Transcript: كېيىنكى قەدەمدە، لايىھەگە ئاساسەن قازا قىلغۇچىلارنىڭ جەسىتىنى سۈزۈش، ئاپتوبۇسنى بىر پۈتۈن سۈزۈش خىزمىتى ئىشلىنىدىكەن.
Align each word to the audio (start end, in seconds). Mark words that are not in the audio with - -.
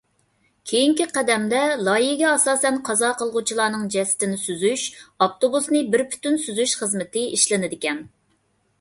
كېيىنكى 0.69 1.05
قەدەمدە، 1.17 1.59
لايىھەگە 1.87 2.25
ئاساسەن 2.31 2.81
قازا 2.89 3.13
قىلغۇچىلارنىڭ 3.21 3.85
جەسىتىنى 3.97 4.41
سۈزۈش، 4.47 4.89
ئاپتوبۇسنى 5.05 5.87
بىر 5.93 6.07
پۈتۈن 6.15 6.45
سۈزۈش 6.49 6.79
خىزمىتى 6.85 7.31
ئىشلىنىدىكەن. 7.39 8.07